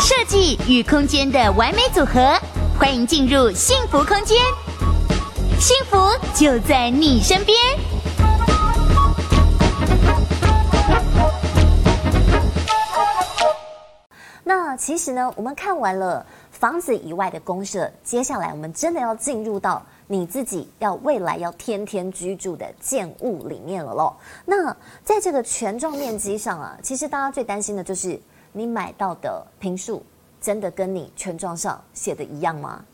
[0.00, 2.38] 设计与空间的完美组合，
[2.78, 4.38] 欢迎进入幸福空间，
[5.58, 5.96] 幸福
[6.34, 7.58] 就在你身边。
[14.44, 24.14] 那其实呢，我们看完了房子以外的公社，接下来我们真的要进入到你自己要未来要天天居住的建物里面了喽。
[24.44, 28.20] 那在这个权状面积上啊，其实大家最担心的就是
[28.52, 30.02] 你买到的坪数
[30.40, 32.84] 真的跟你权状上写的一样吗？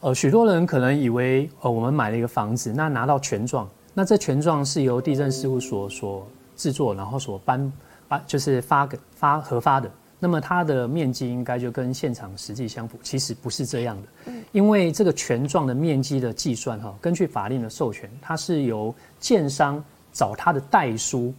[0.00, 6.26] 呃，许多人可能以为，呃，我们买了一个房子，那拿到权状，那这权状是由地震事务所所
[6.56, 7.72] 制作，然后所颁
[8.08, 9.90] 颁，就是发给发核发的。
[10.24, 21.34] 那么它的面积应该就跟现场实际相符，其实不是这样的，因为这个权状的面积的计算哈，根据法令的授权，它是由建商找他的代书，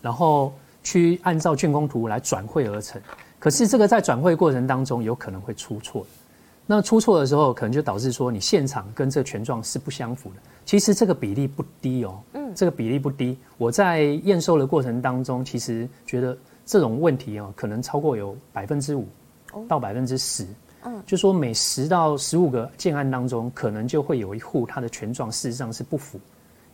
[0.00, 0.52] 然后
[0.84, 3.02] 去按照竣工图来转会而成。
[3.40, 6.06] 可是这个在转会过程当中有可能会出错，
[6.64, 10.36] 那出错的时候可能就导致说你现场跟这个权状是不相符的。
[10.64, 13.36] 其实这个比例不低哦，嗯，这个比例不低。
[13.56, 16.38] 我在验收的过程当中，其实觉得。
[16.68, 19.08] 这种问题啊，可能超过有百分之五
[19.66, 20.46] 到百分之十，
[20.84, 26.20] 嗯，就说每十到十五个建案当中，可能就会有一户它的权状事实上是不符，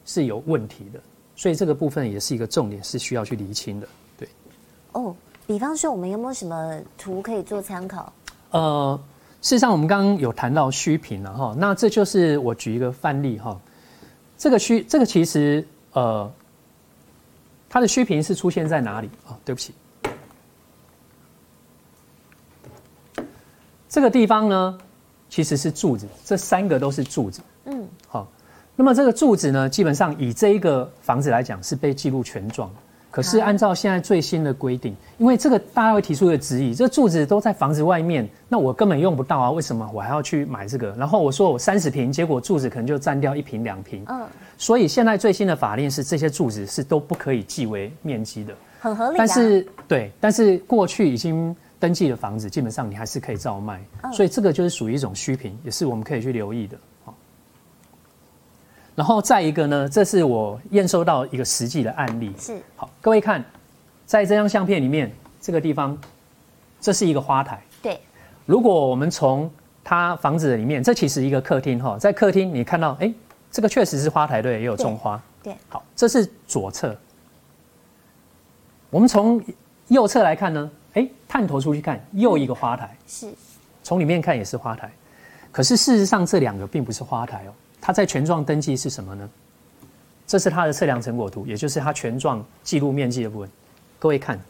[0.05, 0.99] 是有问题的，
[1.37, 3.87] 所以这个部分也是一个重点，是需要去厘清的，
[4.19, 4.29] 对。
[4.95, 5.15] 哦，
[5.47, 8.13] 比方说我们有没有什么图可以做参考？
[8.51, 9.01] 呃，
[9.43, 13.57] 事实上我们刚刚有谈到虚评了哈，那这就是我举一个范例哈，
[14.37, 16.29] 这个虚这个其实呃，
[17.69, 19.39] 它的虚评是出现在哪里啊？
[19.45, 19.73] 对不起。
[23.95, 24.77] 这个地方呢，
[25.31, 27.41] 其实是柱子，这三个都是柱子。
[27.67, 28.27] 嗯，好，
[28.75, 32.69] 那么这个柱子呢，基本上以这一个房子来讲是被记录全状。
[33.09, 40.91] 可是按照现在最新的规定，因为这个大家会提出一个质疑，这柱子都在房子外面，那我根本用不到啊，为什么我还要去买这个？
[40.99, 44.05] 然后我说我三十平，结果柱子可能就占掉一平两平。
[44.09, 44.27] 嗯，
[44.59, 49.15] 所以现在最新的法令是这些柱子是都不可以记为面积的，很合理。
[49.17, 51.55] 但是对，但是过去已经。
[51.85, 53.79] 登记的房子基本上你还是可以照卖，
[54.11, 56.79] 所以这个就是属于一种虚评，也是我们可以去留意的。
[58.95, 62.33] 然后再一个呢，这是我验收到一个实际的案例。
[62.39, 63.45] 是，好，各位看，
[64.07, 65.13] 在这张相片里面，
[65.43, 65.99] 这个地方，
[66.81, 67.63] 这是一个花台。
[67.83, 68.01] 对，
[68.47, 69.51] 如果我们从
[69.83, 73.13] 它房子里面，这其实一个客厅哈，在客厅你看到，哎，
[73.51, 75.23] 这个确实是花台，对，也有种花。
[75.43, 76.97] 对，好，这是左侧。
[78.89, 79.39] 我们从
[79.89, 80.71] 右侧来看呢？
[80.95, 83.29] 哎，探头出去看，又一个花台，是，
[83.83, 84.91] 从里面看也是花台，
[85.53, 89.29] 可是事实上这两个并不是花台哦，它在权状登记是什么呢？
[90.27, 93.51] 这是它的测量成果图，也就是它权状记录面积的部分。
[93.99, 94.41] 各位看，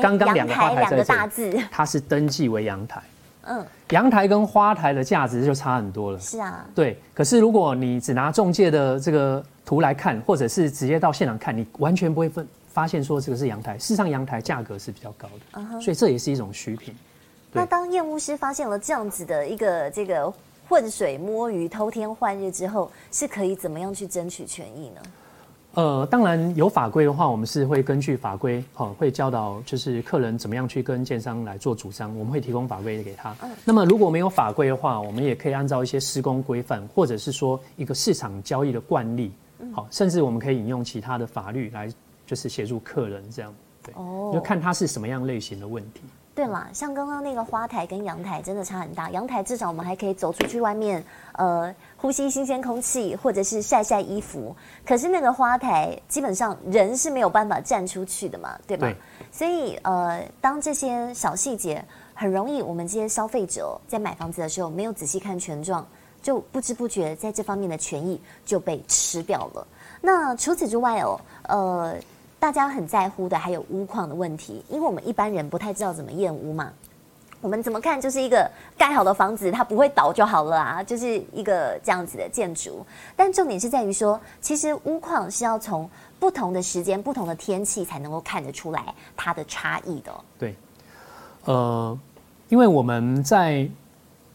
[0.00, 3.02] 刚刚两个花台在这里，它是登记为阳台，
[3.42, 6.20] 嗯，阳台跟花台的价值就差很多了。
[6.20, 12.46] 是啊，对，可是如果你只拿中介的这个图来看，或者是直接到现场看，你完全不会分。
[12.78, 15.82] 发现说这个是阳台，事实上阳台价格是比较高的，uh huh.
[15.82, 16.94] 所以这也是一种虚品。
[17.50, 20.32] 那当验屋师发现了这样子的一个这个
[20.68, 25.00] 浑水摸鱼、偷天换日之后，是可以怎么样去争取权益呢？
[25.74, 33.34] 呃，当然有法规的话，我们是会根据法规，哈、哦，会教导就是客人怎么样去跟建商来做主张，我们会提供法规给他。
[33.42, 39.32] 嗯、那么如果没有法规的话，我们也可以按照一些施工规范，或者是说一个市场交易的惯例，
[39.74, 41.92] 好、哦，甚至我们可以引用其他的法律来。
[42.28, 46.02] 就是协助客人这样，对，哦，就看他是什么样类型的问题。
[46.34, 49.10] 对啦，像刚刚那个花台跟阳台真的差很大。
[49.10, 51.02] 阳台至少我们还可以走出去外面，
[51.32, 54.54] 呃，呼吸新鲜空气，或者是晒晒衣服。
[54.86, 58.86] 可是那个花台基本上人是没有办法站出去的嘛，对吧？
[58.86, 58.96] 对。
[59.32, 61.84] 所以呃，当这些小细节
[62.14, 65.84] 很容易，我们这些消费者在买房子的时候没有仔细看全状，
[66.22, 69.66] 就不知不觉在这方面的权益就被吃掉了。
[70.00, 71.96] 那除此之外哦，呃。
[72.40, 76.72] 大家很在乎的还有屋况的问题，因为我们一般人不太知道怎么验屋嘛。
[77.40, 82.84] 我们怎么看就是一个盖好的房子，它不会倒就好了啊，就是一个这样子的建筑。
[83.16, 85.88] 但重点是在于说，其实屋况是要从
[86.18, 90.12] 不同的时间、不同的天气才能够看得出来它的差异的。
[90.38, 90.54] 对，
[91.44, 91.98] 呃，
[92.48, 93.68] 因为我们在。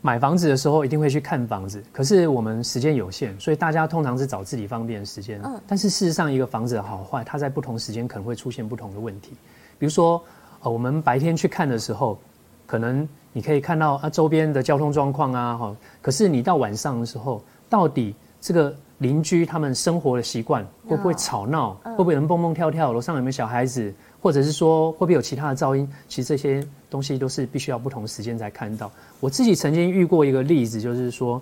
[0.05, 5.41] 买房子的时候一定会去看房子，可是我们时间有限，所以大家通常是找自己方便的时间。
[5.45, 9.31] 嗯，但是事实上，一个房子的好坏，它在不同时间可能会出现不同的问题。
[9.79, 10.21] 比如说，
[10.59, 12.19] 呃，我们白天去看的时候，
[12.65, 15.75] 可能你可以看到啊周边的交通状况啊，哈。
[16.01, 25.85] 可是你到晚上的时候，到底这个邻居他们生活的习惯，会不会吵闹，会不会有人蹦蹦跳跳，楼上有没有小孩子，或者是说会不会有其他的噪音？
[26.07, 28.89] 其实这些东西都是必须要不同的时间才看到。
[29.19, 31.41] 我自己曾经遇过一个例子，就是说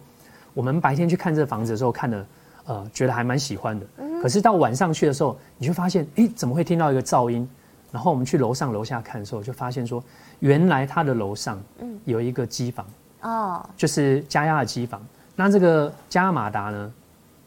[0.55, 2.25] 我们白天去看这房子的时候，看的
[2.65, 3.85] 呃觉得还蛮喜欢的，
[4.19, 7.47] 可是到晚上去的时候，你就发现，诶，怎么会听到一个噪音？
[7.91, 10.03] 然后我们去楼上楼下看的时候，就发现说，
[10.39, 11.61] 原来他的楼上
[12.05, 12.87] 有一个机房
[13.21, 14.99] 哦，就是加压的机房。
[15.35, 16.91] 那这个加压马达呢，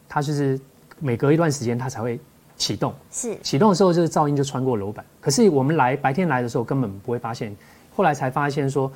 [0.08, 0.60] 它就是
[1.00, 2.20] 每隔一段时间它才会
[2.56, 5.04] 启动，是启动的时候，这个噪音就穿过楼板。
[5.20, 7.54] 可是我们来白天来的时候根本不会发现，
[7.94, 8.90] 后来才发现说，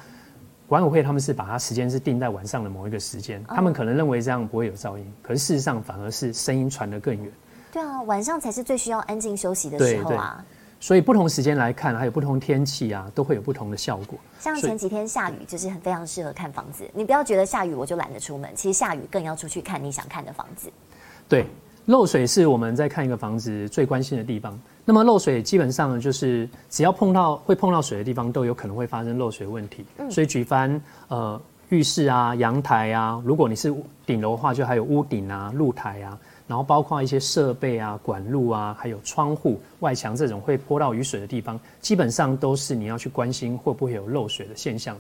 [0.67, 7.33] 管委会他们是把它时间是定在晚上的某一个时间，他们可能认为这样不会有噪音，可是事实上反而是声音传得更远。
[7.73, 10.45] 对啊，晚上才是最需要安静休息的时候啊。
[10.81, 14.17] 所以不同时间来看，还有不同天气啊，都会有不同的效果。
[14.39, 16.89] 像前几天下雨，就是很非常适合看房子。
[16.95, 20.71] 你不要觉得下雨我就懒得出门，其实下雨更要出去看你想看的房子。
[21.29, 21.47] 对，
[21.89, 24.59] 漏水是我们在看一个房子最关心的地方。
[24.85, 29.87] 那么漏水基本上就是只要碰到会碰到水的地方，都有可能会发生漏水问题。
[29.97, 31.41] 嗯，所以举凡呃
[31.71, 33.75] 浴室啊、阳台啊，如果你是
[34.05, 36.19] 顶楼的话，就还有屋顶啊、露台啊。
[36.47, 44.95] 然后包括一些设备啊、管路啊，还有窗户、外墙这种会泼到雨水的地方，基本上都是你要去关心会不会有漏水的现象。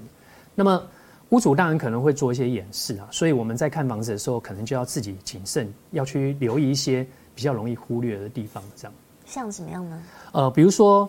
[0.55, 0.82] 那么
[1.31, 8.63] 屋主当然可能会做一些掩饰啊，所以我们在看房子的时候，可能就要自己谨慎，要去留意一些比较容易忽略的地方。
[8.75, 8.93] 这样
[9.27, 10.03] 像什么样呢？
[10.33, 11.09] 呃，比如说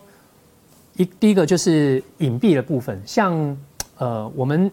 [0.98, 3.57] 一第一个就是隐蔽的部分，像
[3.98, 4.69] 呃，我们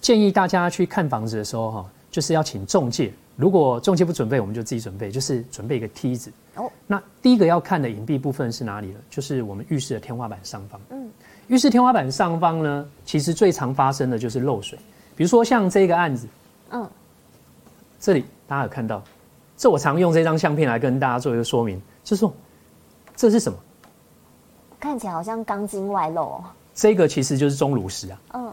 [0.00, 3.12] 建议大家去看房子的时候哈，就是要请中介。
[3.36, 6.32] 如果中介不准备，我们就自己准备，就是准备一个梯子。
[6.56, 8.98] 哦，那第一个要看的隐蔽部分是哪里呢？
[9.08, 10.80] 就是我们浴室的天花板上方。
[10.90, 11.08] 嗯，
[11.48, 14.78] 浴室天花板上方呢，其实最常发生的就是漏水。
[15.16, 16.28] 比如说像这个案子，
[16.70, 16.88] 嗯，
[17.98, 19.02] 这里大家有看到，
[19.56, 22.32] 这我常用这张相片来跟大家做一个说明，就是说
[23.16, 23.58] 这是什么？
[24.78, 26.44] 看起来好像钢筋外露哦。
[26.74, 28.20] 这个其实就是钟乳石啊。
[28.34, 28.52] 嗯，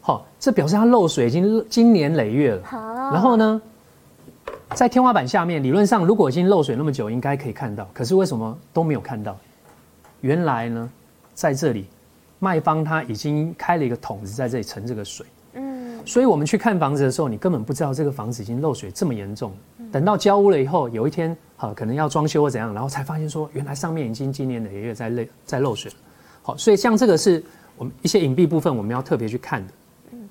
[0.00, 2.62] 好，这表示它漏水已经经年累月了。
[2.64, 2.78] 好，
[3.10, 3.60] 然后呢？
[4.74, 7.88] 在天花板下面，理论上如果已经漏水那么久，应该可以看到。
[7.92, 9.36] 可是为什么都没有看到？
[10.20, 10.90] 原来呢，
[11.34, 11.86] 在这里，
[12.42, 15.24] 卖方他已经开了一个桶子在这里盛这个水。
[15.54, 16.04] 嗯。
[16.04, 19.52] 所以我们去看房子的时候，你根本不知道这个房子已经漏水这么严重。
[19.92, 25.96] 等到交屋了以后，有一天，好，可能要装修或怎样，然后才发现说，原来上面已经今年累月在漏在漏水了。
[26.42, 27.40] 好，所以像这个是
[27.76, 29.72] 我们一些隐蔽部分，我们要特别去看的。
[30.10, 30.28] 嗯。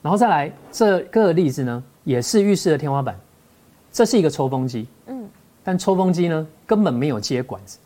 [0.00, 1.84] 然后再来这个例子呢？
[2.04, 3.16] 也是浴室的天花板，
[3.92, 5.24] 这是一个抽风机，嗯，
[5.62, 7.78] 但抽风机呢根本没有接管子，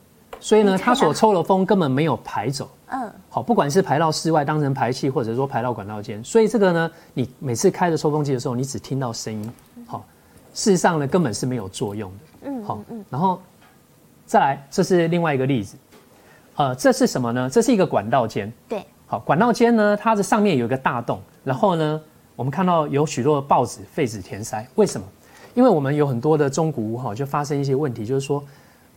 [0.47, 9.53] 所以呢，它所抽的风根本没有排走，嗯，好，不管是排到室外当成排气，或者说排到管道间，所以这个呢，你每次开着抽风机的时候，你只听到声音，
[9.89, 10.05] 好，
[10.55, 13.43] 事实上呢根本是没有作用的，嗯，好，然后
[14.25, 15.77] 再来，这是另外一个例子，
[16.55, 17.51] 呃，这是什么呢？
[17.51, 22.01] 这是一个管道间，对，好，管道间呢，它的上面有一个大洞，然后呢。
[22.37, 25.07] 我们看到有许多的报纸废纸填塞，为什么？
[25.55, 28.45] 因为我们有很多的中古屋哈，就发生一些问题，就是说，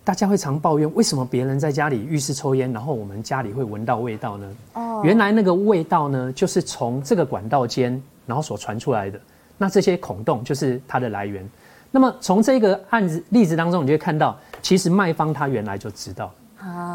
[0.10, 4.56] 大家会常抱怨，为什么别人在家里浴室抽烟，然后我们家里会闻到味道呢？
[4.74, 9.22] 哦，原来那个味道呢，就是从这个管道间，然后所传出来的。
[9.56, 11.48] 那这些孔洞就是它的来源。
[11.92, 16.34] 那么从这个案子例子当中，你就会看到，其实卖方他原来就知道，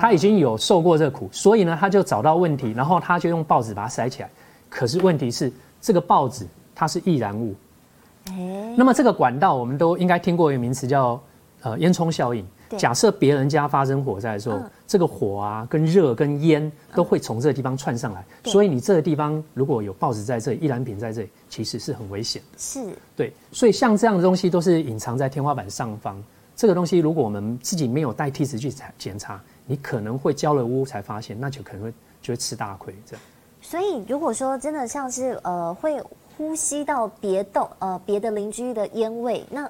[0.00, 4.30] 他已经有受过这苦，所以呢，他就找到问题，然后他就用报纸把它塞起来。
[4.68, 5.52] 可是问题是。
[5.80, 7.54] 这个报纸它是易燃物，
[8.28, 11.20] 欸、那么这个管道我们都应该听过一个名词叫
[11.60, 12.42] 呃烟囱效应。
[12.74, 22.58] 对假设别人家发生火灾的时候，嗯、这个火啊跟热跟烟都会从这个地方窜上来，嗯、所以你这个地方如果有报纸在这里，易燃品在这里，其实是很危险的。
[22.58, 22.80] 是，
[23.16, 26.22] 对，所以像这样的东西都是隐藏在天花板上方。
[26.56, 33.22] 这个东西如果我们自己没有带梯子去检查，你可能会交了屋才发现，那就可能会就会吃大亏这样。
[33.60, 36.00] 所以，如果说真的像是呃会
[36.36, 39.68] 呼吸到别栋呃别的邻居的烟味，那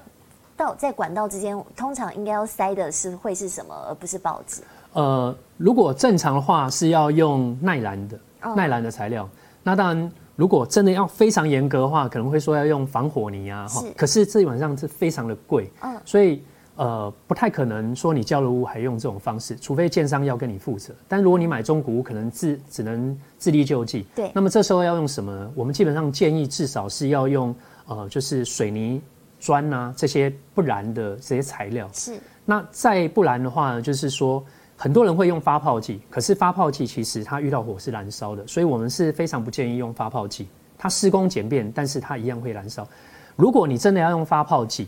[0.57, 4.61] 到在管道之间，通常应该要塞的是会是什么，而不是报纸？
[4.93, 9.29] 呃，如果正常的话是要用耐燃的、哦、耐燃的材料。
[9.63, 13.67] 那当然，如果真的要非常严格的话，可能会说要用防火泥啊。
[13.67, 13.91] 是。
[13.97, 15.69] 可是这晚上是非常的贵。
[15.81, 15.95] 嗯。
[16.05, 16.43] 所以。
[16.77, 20.93] 呃，不太可能说你交了屋还用这种方式，除非建商要跟你负责。
[21.07, 24.05] 但如果你买中古屋，可能自只能自力救济。
[24.13, 24.29] 对。
[24.35, 25.49] 那么这时候要用什么呢？
[25.55, 27.55] 我们基本上建议至少是要用
[27.87, 29.01] 呃，就是水泥
[29.39, 31.89] 砖啊这些不燃的这些材料。
[31.93, 32.19] 是。
[32.45, 34.43] 那再不然的话呢，就是说
[34.77, 40.47] 很多人会用发泡剂，可是发泡剂其实它遇到火是燃烧的，所以我们是非常不建议用发泡剂。
[40.77, 42.87] 它施工简便，但是它一样会燃烧。
[43.35, 44.87] 如果你真的要用发泡剂，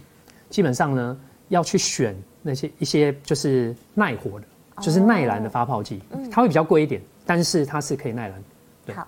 [0.49, 4.45] 基本上呢要去选那些一些就是耐火的，
[4.81, 8.43] 就是耐燃的发泡剂，它会比较贵一点，但是它是可以耐燃。
[8.85, 8.93] 对。
[8.93, 9.07] 好，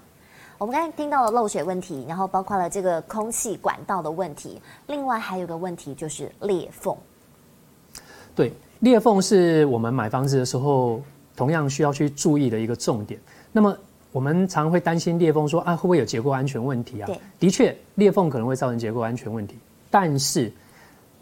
[0.59, 6.93] 我们刚才听到了漏水问题，然后包括了这个空气管道的问题，另外还有个问题就是裂缝。
[8.35, 8.51] 对，
[8.81, 11.01] 裂缝是我们买房子的时候
[11.33, 13.17] 同样需要去注意的一个重点。
[13.53, 13.73] 那么
[14.11, 17.05] 我们常会担心裂缝说啊会不会有结构安全问题啊？
[17.05, 19.57] 对，的确裂缝可能会造成结构安全问题，
[19.89, 20.51] 但是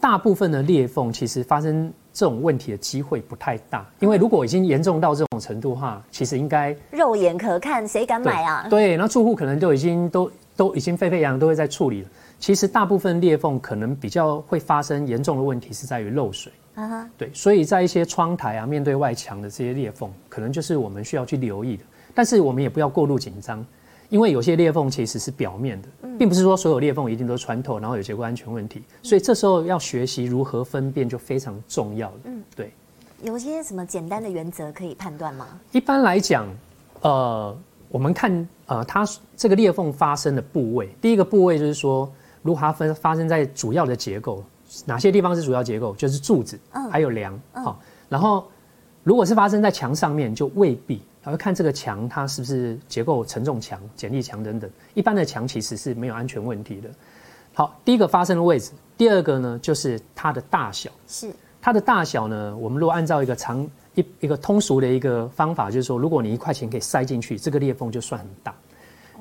[0.01, 8.65] 大部分的裂缝其实发生这种问题的机会不太大，因为如果已经严重到这种程度的话，其实应该肉眼可看，谁敢买啊？
[8.67, 12.09] 对，那住户可能都已经都都已经沸沸扬扬都会在处理了。
[12.39, 16.51] 其实大部分裂缝可能比较会发生严重的问题是在于漏水。
[17.19, 21.83] 对，所以在一些窗台啊，面对外墙的这些裂缝，可能就是我们需要去留意的。
[22.15, 23.63] 但是我们也不要过度紧张，
[24.09, 25.87] 因为有些裂缝其实是表面的，
[26.17, 28.81] 并不是说所有裂缝一定都穿透，然后有结构安全问题。
[29.03, 32.15] 所以这时候要学习如何分辨就非常重要了。
[32.25, 32.71] 嗯，对。
[33.23, 35.47] 有些什么简单的原则可以判断吗？
[35.71, 36.47] 一般来讲，
[37.01, 37.57] 呃，
[37.89, 39.03] 我们看呃它
[39.35, 42.07] 这个裂缝发生的部位，第一个部位就是说，
[42.43, 44.43] 如果它分发生在主要的结构，
[44.85, 45.95] 哪些地方是主要结构？
[45.95, 46.59] 就是柱子，
[46.91, 47.37] 还有梁。
[47.53, 48.47] 好，然后
[49.03, 51.01] 如果是发生在墙上面，就未必。
[51.27, 54.71] 还会看这个墙，它是不是结构承重墙、剪力墙等等。
[54.93, 56.89] 一般的墙其实是没有安全问题的。
[57.53, 60.89] 好，第一个发生的位置，第二个呢就是它的大小。
[61.05, 61.29] 是
[61.61, 68.55] 它的大小呢，我们如果按照一个常一一个通俗的一个方法，就是说，如果你一块钱可以塞进去，这个裂缝就算很大。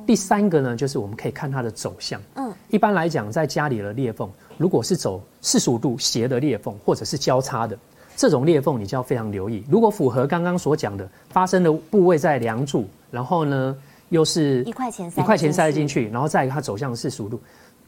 [0.07, 2.23] 第三个呢，就是我们可以看它的走向。
[2.37, 7.77] 嗯，一般来讲，在家里的裂缝，如果是走四十五度斜的裂缝，或者是交叉的。
[8.16, 9.62] 这种裂缝你就要非常留意。
[9.68, 13.76] 如果符合刚刚所讲的，发生的部位在梁柱，然后呢
[14.08, 17.38] 又是一块钱一块钱塞进去，然后再它走向四十五度，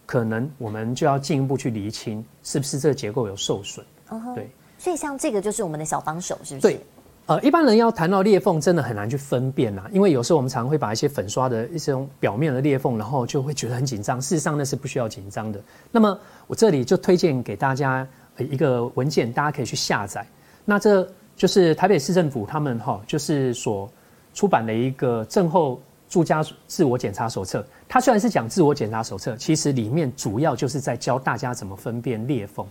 [0.05, 3.85] 可能我们就要进一步去厘清是不是这个结构有受损。
[4.11, 4.35] Uh-huh.
[4.35, 6.67] 对，所以像这个就是我们的小帮手，是不是？
[6.67, 6.81] 对，
[7.25, 14.21] 呃，一般人要谈到裂缝，真的很难去分辨呐，因为有时候我们常会把一些粉刷的一些表面的裂缝，然后就会觉得很紧张。
[14.21, 15.59] 事实上那是不需要紧张的。
[15.91, 18.07] 那么我这里就推荐给大家。
[18.45, 20.27] 一个文件，大家可以去下载。
[20.65, 23.91] 那这就是台北市政府他们哈，就是所
[24.35, 27.65] 出版的一个震后住家自我检查手册。
[27.89, 32.67] 它虽然是讲自我检查手册，其实里面主要就是在教大家怎么分辨裂缝。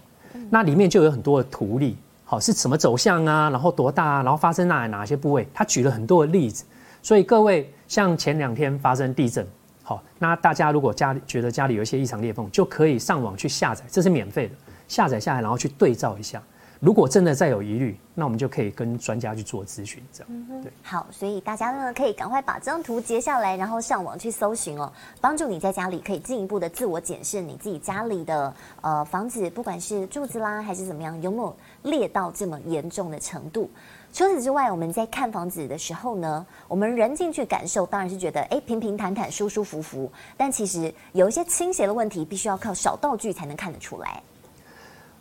[0.49, 6.63] 那里面就有很多的图例，好是什么走向啊，然后多大啊，然后发生在哪些部位，他举了很多的例子。
[7.01, 9.47] 所以各位，像前两天发生地震，
[9.81, 14.53] 好，那大家如果家里觉得家里有一些异常裂缝，就可以上网去下载，这是免费的。
[14.87, 16.41] 下载下来，然后去对照一下。
[16.79, 20.61] 如果真的再有疑虑，那我们就可以跟专家去做咨询，这样。
[20.61, 20.71] 对。
[20.83, 33.67] 好，所以大家呢可以赶快把这张图截下来，然后上网去搜寻哦，帮助你在家里可以进一步的自我检视你自己家里的呃房子，不管是柱子啦还是怎么样，有没有裂到这么严重的程度。
[34.13, 44.21] 除此之外，我们在看房子的时候呢，我们人进去感受当然是觉得哎平平坦坦、舒舒服服，但其实有一些倾斜的问题，必须要靠小道具才能看得出来。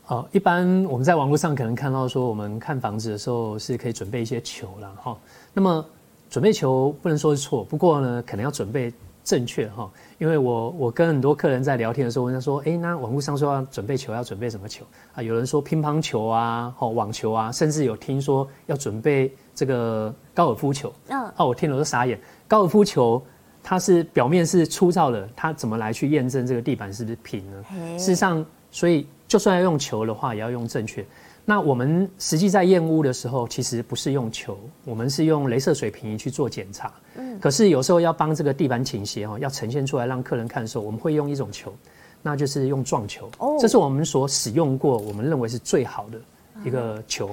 [0.09, 5.19] 好，一般我们在网络上可能看到说，我们看房子的时候是可以准备一些球了哈。
[5.53, 5.85] 那么
[6.31, 8.95] 准备球不能说是错，不过呢，可能要准备
[9.25, 9.91] 正确哈。
[10.19, 15.21] 因为我我跟很多客人在聊天的时候，问他说，诶，那网络上说要准备球，要准备什么球啊？
[15.21, 20.93] 有人说乒乓球啊，哦，网球啊，甚至有听说要准备这个高尔夫球。
[21.09, 22.17] 嗯，哦，我听了都傻眼。
[22.47, 23.21] 高尔夫球
[23.61, 27.65] 它是表面是粗糙的，它怎么来去验证这个地板是不是平呢？
[27.99, 29.05] 事实上，所以。
[29.29, 31.05] 就算要用球的话，也要用正确。
[31.49, 36.93] 那我们实际在验屋的时候，其实不是用球，我们是用镭射水平仪去做检查。
[37.17, 37.39] 嗯。
[37.39, 41.73] 可是有时候要帮这个地板倾斜哦，要呈现出来让客人看的时候，我们会用一种球，
[42.21, 43.31] 那就是用撞球。
[43.39, 43.57] 哦。
[43.61, 46.19] 这是我们所使用过，我们认为是最好的
[46.65, 47.33] 一个球。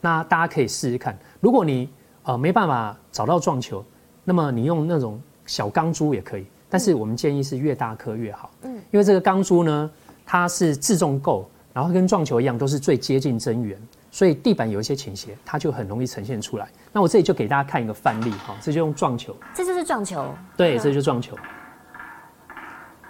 [0.00, 1.16] 那大家可以试试看。
[1.40, 1.88] 如果你
[2.24, 3.84] 呃没办法找到撞球，
[4.24, 6.44] 那么你用那种小钢珠也可以。
[6.68, 8.50] 但是我们建议是越大颗越好。
[8.62, 8.74] 嗯。
[8.90, 9.88] 因为这个钢珠呢。
[10.26, 13.78] 它是自重构，然后跟撞球一样，都是最接近真圆，
[14.10, 16.68] 所以地板有一些倾斜，它就很容易呈现出来。
[16.92, 21.36] 那我这里就给大家看一个范例哈，这就用撞球，这就是撞球，对，这就是撞球，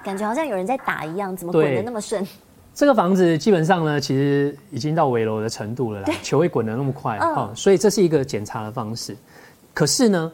[0.03, 2.27] 感觉好像有人在打一样，怎么滚得那么顺？
[2.75, 9.17] 这个房子基本上呢，其实已经到危楼的程度了啦，球会滚得那么快哈，所以这是一个检查的方式。
[9.73, 10.33] 可是呢，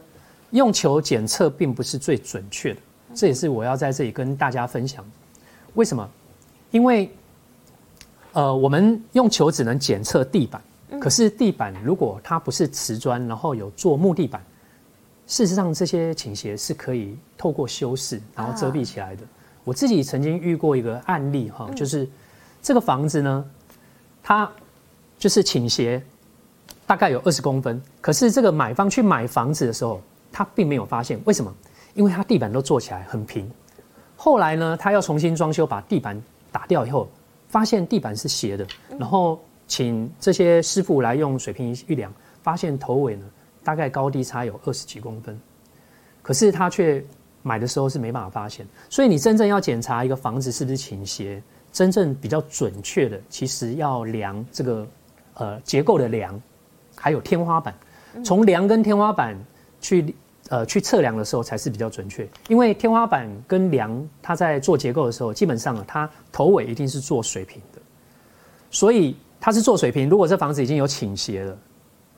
[0.49, 2.79] 用球检测并不是最准确的，
[3.13, 5.05] 这也是我要在这里跟大家分享，
[5.75, 6.09] 为什么？
[6.71, 7.11] 因为，
[8.33, 10.61] 呃，我们用球只能检测地板，
[10.99, 14.41] 可是地板如果它不是瓷砖，然后有做木地板，
[15.27, 19.23] 事实上这些倾斜是可以透过修饰然后遮蔽起来的。
[19.63, 22.09] 我自己曾经遇过一个案例哈，就是
[22.61, 23.45] 这个房子呢，
[24.23, 24.49] 它
[25.19, 26.01] 就是倾斜，
[26.87, 30.01] 大概有二十公分，可是这个买方去买房子的时候，
[30.31, 31.53] 他并没有发现，为什么？
[31.93, 33.51] 因为他地板都做起来很平，
[34.15, 36.19] 后来呢，他要重新装修，把地板
[36.51, 37.07] 打掉以后，
[37.47, 38.67] 发现地板是斜的，
[38.97, 43.25] 然后请这些师傅来用水平仪一量，发现头尾呢，
[43.63, 45.39] 大概高低差有二十几公分，
[46.21, 47.03] 可是他却。
[47.43, 51.41] 买的时候是没办法发现，所以你真正要检查一个房子是不是倾斜，
[51.71, 54.87] 真正比较准确的，其实要量这个
[55.33, 56.39] 呃结构的梁，
[56.95, 57.73] 还有天花板，
[58.23, 59.35] 从梁跟天花板
[59.79, 60.13] 去
[60.51, 67.81] 呃去测量的时候才是比较准确，因为天花板跟梁它在做结构的时候，基本上啊它头尾一定是做水平的，
[68.69, 71.57] 所以它是做水平，如果这房子已经有倾斜了。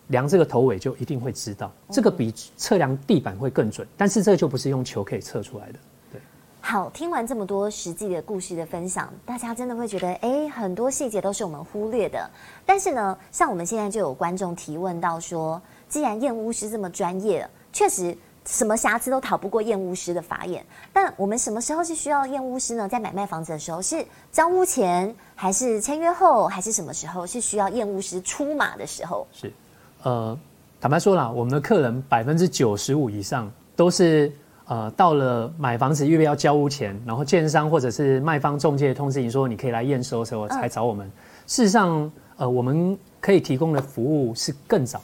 [0.08, 5.80] 量这个头尾就一定会知道，这个比测量地板会更准，但是这就不是用球可以测出来的。
[6.12, 6.22] 对，
[6.60, 12.30] 好，听完这么多实际的故事的分享，大家真的会觉得，哎，很多细节都是我们忽略的。
[12.66, 18.16] 但是呢，像我们现在就有观众提问到说，既然验屋师这么专业，确实
[18.46, 20.66] 什么瑕疵都逃不过验屋师的法眼。
[20.94, 22.88] 但我们什么时候是需要验屋师呢？
[22.88, 29.28] 在买卖房子的时候，是交屋前，还是签约后，还是什么时候是需要验屋师出马的时候？
[29.34, 29.52] 是。
[30.04, 30.38] 呃，
[30.80, 34.30] 坦白说啦，我们的客人百分之九十五以上都是
[34.66, 41.10] 呃到了买房子预备要交屋前，然后建商或者是卖方中介通知你说你可以来验收的时候才找我们。
[41.48, 45.02] 事实上，呃，我们可以提供的服务是更早。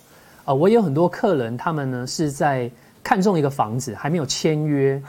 [0.49, 2.67] 呃，我有很多客人，他们呢是在
[3.03, 4.99] 看中一个房子还没有签约，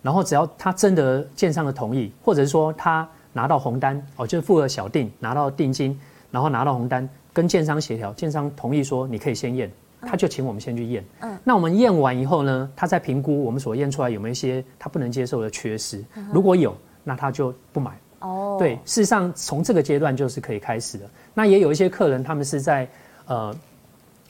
[0.00, 5.98] 然后只要他征得建商的同意，或者是说他拿到红单哦，就是付了小定，拿到定金，
[6.30, 7.08] 然后拿到红单。
[7.32, 9.68] 跟建商协调，建商同意说你可以先验，
[10.02, 11.04] 他就请我们先去验。
[11.18, 16.02] 嗯，那我们验完以后呢，他再评估我们所验出来有没有一些他不能接受的缺失。
[16.32, 17.90] 如果有，那他就不买。
[18.20, 21.10] 哦，对，事实上从这个阶段就是可以开始的。
[21.34, 22.88] 那也有一些客人，他们是在
[23.26, 23.52] 呃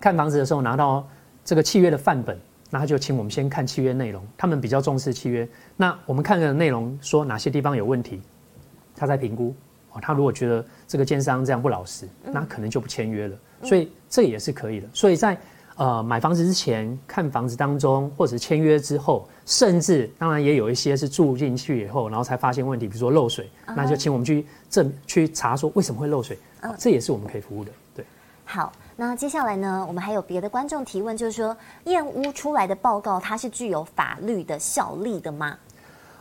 [0.01, 1.07] 看房子的时候拿到
[1.45, 2.39] 这个契约的范本，
[2.71, 4.23] 那他就请我们先看契约内容。
[4.37, 8.21] 他们比较重视契约，那我们看的内容说哪些地方有问题，
[8.95, 9.55] 他在评估。
[9.93, 13.37] 哦他如果觉得这个奸商这样不老实，那可能就不签约了。
[13.63, 14.87] 所以这也是可以的。
[14.93, 15.39] 所以在
[15.77, 26.39] 呃买房子之前、看房子当中，或者签约之后，甚至当然也有一些是住进去以后，然后才发现问题，比如说漏水，那就请我们去证去查说为什么会漏水。
[26.79, 27.71] 这也是我们可以服务的。
[27.95, 28.05] 对。
[28.45, 31.55] 好，那接下来呢，我们还有别的观众提问，就是说
[31.85, 35.59] 验屋出来的报告，它是具有法律的效力的吗？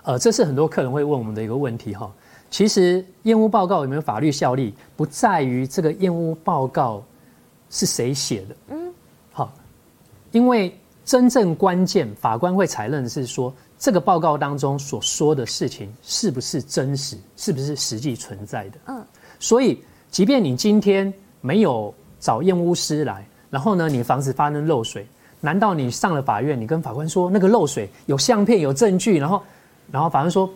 [0.03, 2.11] 呃，这是很多客人会问我们的一个问题哈。
[2.49, 7.01] 其实验屋报告有没有法律效力，不在于这个验屋报告
[7.69, 8.93] 是谁写的，嗯，
[9.31, 9.51] 好，
[10.31, 19.05] 因为真正关键，法官会裁认的是说这个报告当中所说的事情是不是真实，是不是实际存在的，嗯，
[19.39, 21.11] 所以即便你今天
[21.41, 21.93] 没有
[22.25, 25.05] 找验屋师来，然后呢，你房子发生漏水，
[25.41, 29.43] 难道你上了法院，你跟法官说那个漏水有相片有证据，然后，
[29.91, 30.49] 然后法官说。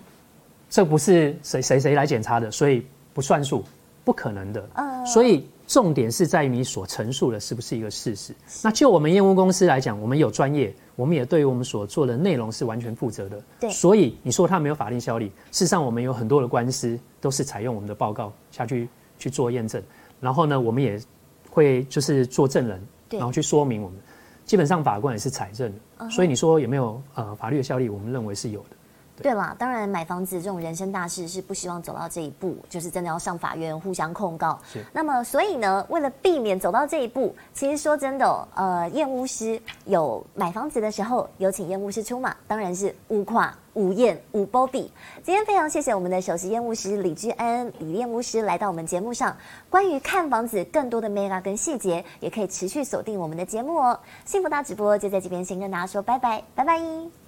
[0.71, 3.63] 这不是谁谁谁来检查的，所以不算数，
[4.05, 4.69] 不可能的。
[4.75, 8.35] 嗯，所以重点是在于你所陈述的是不是一个事实。
[8.61, 13.41] 那就我们验屋公司来讲，我们有专业，我们也对于我们所做的内容是完全负责的。
[13.59, 19.81] 对，所以你说它没有法定效力，事实上我们有很多的官司都是采用我们的报告下去去做验证，
[20.21, 21.01] 然后呢，我们也
[21.49, 23.97] 会就是做证人，然后去说明我们，
[24.45, 26.09] 基本上法官也是采证的。
[26.09, 27.89] 所以你说有没有呃法律的效力？
[27.89, 28.75] 我们认为是有的。
[29.21, 34.59] 对啦，当然买房子这种人生大事是不希望走到这一步，就是真的要上法院互相控告。
[34.71, 34.83] 是。
[34.93, 44.91] 那么，所以呢，为了避免走到这一步，其实说真的，呃，验屋师有买房子的时候有请验屋师出马，当然是屋跨无验无保庇。
[45.23, 49.35] 今天非常谢谢我们的首席验屋师李知恩李验屋师来到我们节目上，
[49.69, 53.99] 关于看房子更多的 mega 跟细节，也可以持续锁定我们的节目哦。
[54.25, 57.18] 幸福大直播就在这边，先跟大家说拜拜，拜拜。